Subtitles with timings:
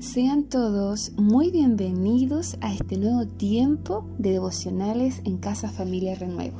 [0.00, 6.58] Sean todos muy bienvenidos a este nuevo tiempo de devocionales en Casa Familia Renuevo.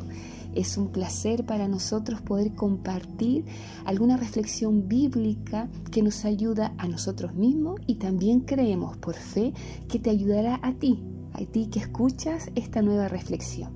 [0.55, 3.45] Es un placer para nosotros poder compartir
[3.84, 9.53] alguna reflexión bíblica que nos ayuda a nosotros mismos y también creemos por fe
[9.89, 13.73] que te ayudará a ti, a ti que escuchas esta nueva reflexión.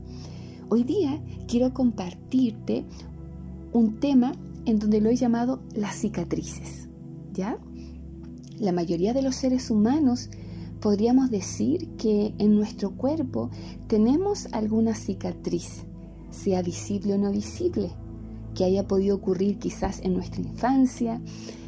[0.69, 2.85] Hoy día quiero compartirte
[3.73, 4.33] un tema
[4.67, 6.89] en donde lo he llamado las cicatrices.
[7.33, 7.59] ¿Ya?
[8.61, 10.31] La mayoría de los seres humanos
[10.81, 13.51] podríamos decir que en nuestro cuerpo
[13.87, 15.85] tenemos alguna cicatriz
[16.31, 17.91] sea visible o no visible,
[18.55, 21.21] que haya podido ocurrir quizás en nuestra infancia,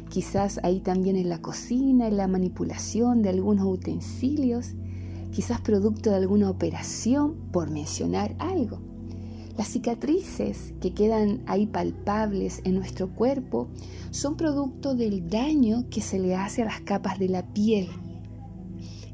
[0.09, 4.73] quizás ahí también en la cocina, en la manipulación de algunos utensilios,
[5.31, 8.90] quizás producto de alguna operación, por mencionar algo.
[9.57, 13.69] Las cicatrices que quedan ahí palpables en nuestro cuerpo
[14.11, 17.89] son producto del daño que se le hace a las capas de la piel.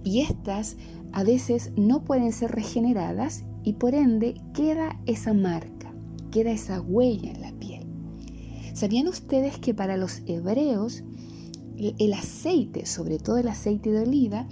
[0.04, 0.78] Y estas
[1.12, 5.94] a veces no pueden ser regeneradas y por ende queda esa marca,
[6.32, 7.86] queda esa huella en la piel.
[8.74, 11.04] ¿Sabían ustedes que para los hebreos
[11.78, 14.48] el aceite, sobre todo el aceite de oliva,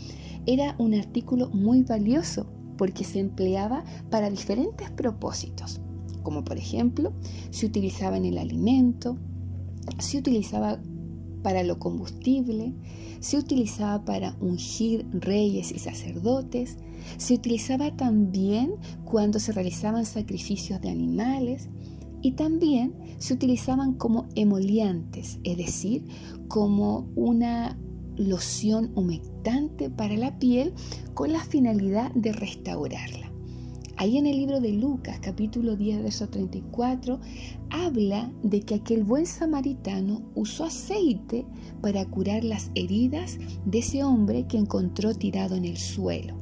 [0.46, 5.80] era un artículo muy valioso porque se empleaba para diferentes propósitos,
[6.26, 7.14] como por ejemplo
[7.52, 9.18] se utilizaba en el alimento,
[10.00, 10.82] se utilizaba
[11.42, 12.74] para lo combustible,
[13.22, 16.78] se utilizaba para ungir reyes y sacerdotes,
[17.18, 18.74] se utilizaba también
[19.06, 21.70] cuando se realizaban sacrificios de animales
[22.22, 26.04] y también se utilizaban como emoliantes, es decir,
[26.48, 27.78] como una
[28.18, 30.74] loción humectante para la piel
[31.14, 33.25] con la finalidad de restaurarla.
[33.98, 37.18] Ahí en el libro de Lucas, capítulo 10, verso 34,
[37.70, 41.46] habla de que aquel buen samaritano usó aceite
[41.82, 46.36] para curar las heridas de ese hombre que encontró tirado en el suelo.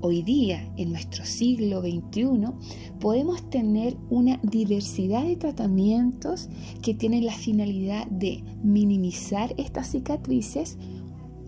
[0.00, 2.52] Hoy día, en nuestro siglo XXI,
[3.00, 6.48] podemos tener una diversidad de tratamientos
[6.82, 10.78] que tienen la finalidad de minimizar estas cicatrices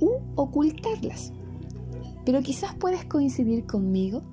[0.01, 1.33] u ocultarlas.
[2.25, 4.25] Pero quizás puedes coincidir conmigo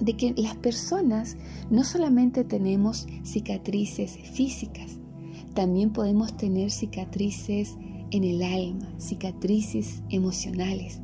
[0.00, 1.36] de que las personas
[1.70, 4.98] no solamente tenemos cicatrices físicas,
[5.54, 7.76] también podemos tener cicatrices
[8.10, 11.00] en el alma, cicatrices emocionales.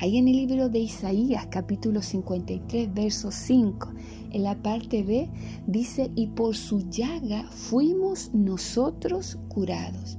[0.00, 3.92] Ahí en el libro de Isaías capítulo 53 verso 5,
[4.30, 5.28] en la parte B,
[5.66, 10.18] dice, y por su llaga fuimos nosotros curados.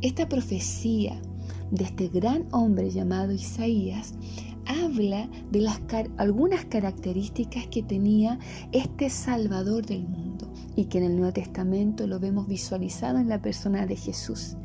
[0.00, 1.20] Esta profecía
[1.70, 4.14] de este gran hombre llamado Isaías
[4.88, 5.80] habla de las
[6.16, 8.38] algunas características que tenía
[8.72, 13.42] este Salvador del mundo y que en el Nuevo Testamento lo vemos visualizado en la
[13.42, 14.56] persona de Jesús.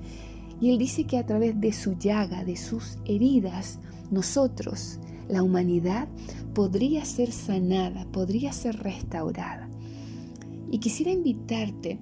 [0.62, 3.80] Y él dice que a través de su llaga, de sus heridas,
[4.12, 6.08] nosotros, la humanidad,
[6.54, 9.70] podría ser sanada, podría ser restaurada.
[10.72, 12.00] Y quisiera invitarte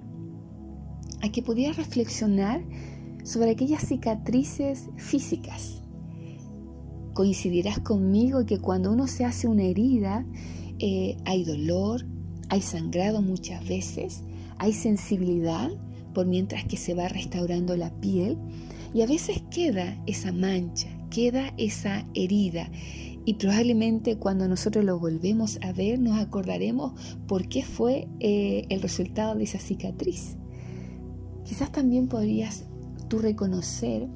[1.22, 2.62] a que pudieras reflexionar
[3.24, 5.81] sobre aquellas cicatrices físicas
[7.14, 10.24] coincidirás conmigo que cuando uno se hace una herida,
[10.78, 12.04] eh, hay dolor,
[12.48, 14.22] hay sangrado muchas veces,
[14.58, 15.70] hay sensibilidad
[16.14, 18.36] por mientras que se va restaurando la piel
[18.94, 22.70] y a veces queda esa mancha, queda esa herida
[23.24, 26.92] y probablemente cuando nosotros lo volvemos a ver nos acordaremos
[27.26, 30.36] por qué fue eh, el resultado de esa cicatriz.
[31.44, 32.64] Quizás también podrías
[33.08, 34.08] tú reconocer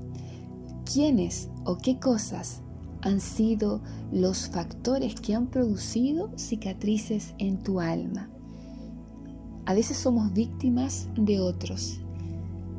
[0.84, 2.62] quiénes o qué cosas
[3.06, 3.80] han sido
[4.10, 8.28] los factores que han producido cicatrices en tu alma.
[9.64, 12.00] A veces somos víctimas de otros,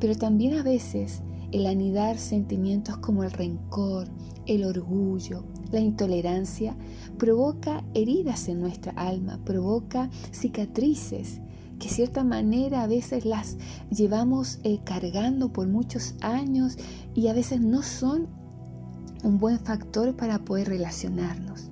[0.02, 1.22] pero también a veces
[1.54, 4.10] el anidar sentimientos como el rencor,
[4.46, 6.76] el orgullo, la intolerancia
[7.18, 11.40] provoca heridas en nuestra alma, provoca cicatrices
[11.80, 13.56] que de cierta manera a veces las
[13.92, 16.78] llevamos eh, cargando por muchos años
[17.16, 18.28] y a veces no son
[19.24, 21.70] un buen factor para poder relacionarnos.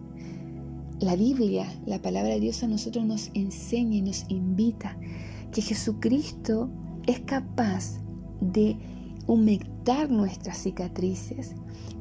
[1.00, 4.98] La Biblia, la palabra de Dios a nosotros nos enseña y nos invita
[5.52, 6.70] que Jesucristo
[7.06, 8.00] es capaz
[8.42, 8.78] de
[9.28, 11.54] humectar nuestras cicatrices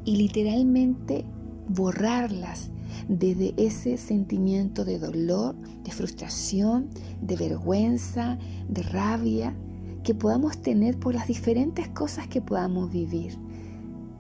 [0.05, 1.25] y literalmente
[1.69, 2.71] borrarlas
[3.09, 6.89] desde ese sentimiento de dolor, de frustración,
[7.21, 8.39] de vergüenza,
[8.69, 9.57] de rabia
[10.03, 13.44] que podamos tener por las diferentes cosas que podamos vivir.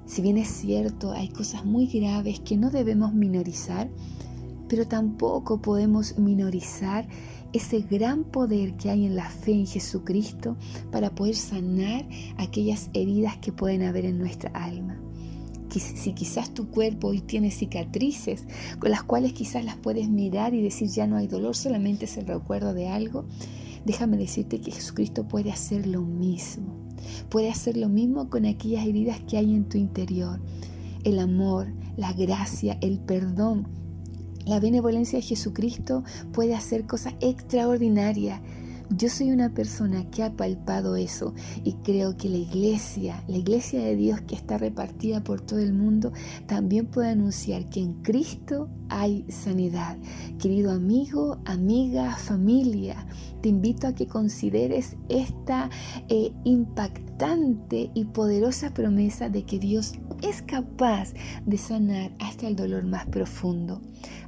[0.06, 3.88] Si bien es cierto, hay cosas muy graves que no debemos minorizar,
[4.68, 7.06] pero tampoco podemos minorizar
[7.52, 10.56] ese gran poder que hay en la fe en Jesucristo
[10.90, 12.06] para poder sanar
[12.36, 15.00] aquellas heridas que pueden haber en nuestra alma.
[15.70, 18.44] si quizás tu cuerpo hoy tiene cicatrices
[18.78, 22.16] con las cuales quizás las puedes mirar y decir ya no hay dolor, solamente es
[22.16, 23.24] el recuerdo de algo,
[23.84, 26.83] déjame decirte que Jesucristo puede hacer lo mismo.
[27.28, 30.40] Puede hacer lo mismo con aquellas heridas que hay en tu interior.
[31.04, 33.68] El amor, la gracia, el perdón.
[34.46, 38.40] La benevolencia de Jesucristo puede hacer cosas extraordinarias
[38.90, 41.34] yo soy una persona que ha palpado eso
[41.64, 45.72] y creo que la iglesia, la iglesia de Dios que está repartida por todo el
[45.72, 46.12] mundo,
[46.46, 49.96] también puede anunciar que en Cristo hay sanidad.
[50.38, 53.06] Querido amigo, amiga, familia,
[53.40, 55.70] te invito a que consideres esta
[56.08, 61.12] eh, impactante y poderosa promesa de que Dios es capaz
[61.44, 63.80] de sanar hasta el dolor más profundo.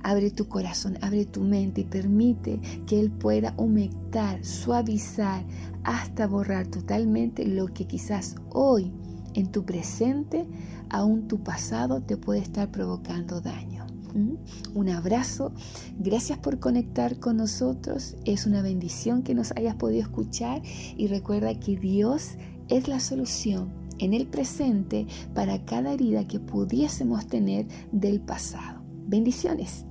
[0.03, 5.45] Abre tu corazón, abre tu mente y permite que Él pueda humectar, suavizar,
[5.85, 8.93] hasta borrar totalmente lo que quizás hoy
[9.35, 10.47] en tu presente,
[10.89, 13.87] aún tu pasado te puede estar provocando daño.
[14.15, 14.35] ¿Mm?
[14.75, 15.53] Un abrazo,
[15.99, 20.63] gracias por conectar con nosotros, es una bendición que nos hayas podido escuchar
[20.97, 22.33] y recuerda que Dios
[22.69, 28.76] es la solución en el presente para cada herida que pudiésemos tener del pasado.
[29.07, 29.87] Bendiciones.